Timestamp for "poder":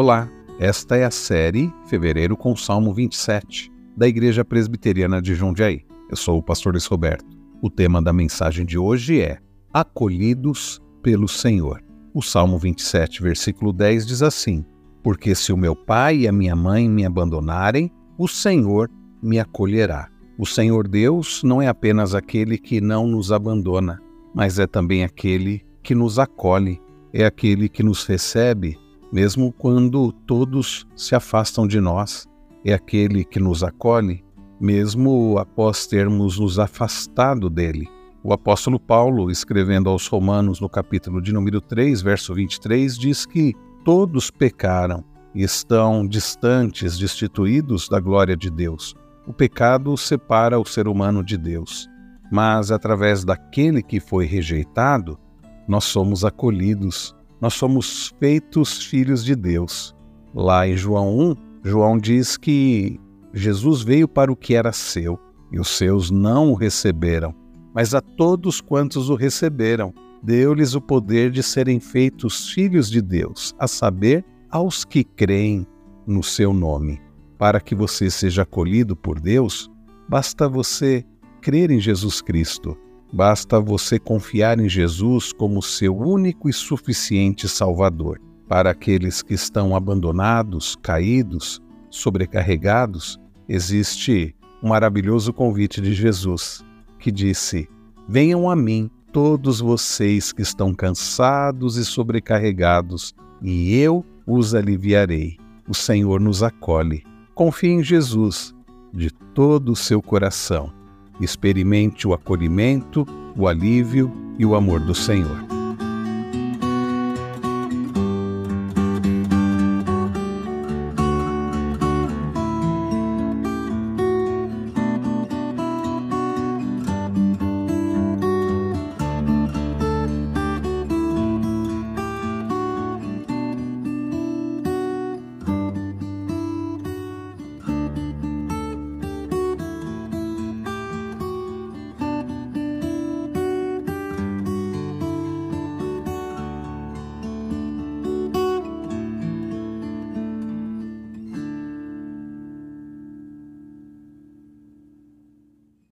70.80-71.30